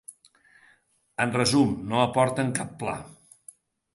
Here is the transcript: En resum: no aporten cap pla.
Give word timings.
En 1.25 1.33
resum: 1.35 1.75
no 1.91 2.01
aporten 2.05 2.51
cap 2.61 2.71
pla. 2.81 2.95